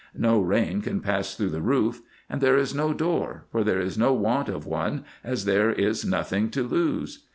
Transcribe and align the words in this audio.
No 0.17 0.41
rain 0.41 0.81
can 0.81 0.99
pass 0.99 1.35
through 1.35 1.51
the 1.51 1.61
roof; 1.61 2.01
and 2.27 2.41
there 2.41 2.57
is 2.57 2.73
no 2.73 2.91
door, 2.91 3.45
for 3.51 3.63
there 3.63 3.79
is 3.79 3.99
no 3.99 4.13
want 4.13 4.49
of 4.49 4.65
one, 4.65 5.05
as 5.23 5.45
there 5.45 5.69
is 5.69 6.03
nothing 6.03 6.49
to 6.49 6.63
lose. 6.63 7.25